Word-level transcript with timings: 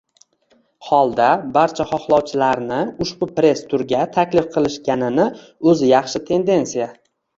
holda, 0.85 1.27
barcha 1.57 1.85
hohlovchilarni 1.91 2.79
ushbu 3.05 3.29
press 3.41 3.63
turga 3.75 4.01
taklif 4.19 4.49
qilishganini 4.57 5.29
oʻzi 5.75 5.91
yaxshi 5.93 6.23
tendensiya. 6.31 6.89